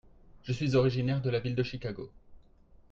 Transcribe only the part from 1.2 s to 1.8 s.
de la ville de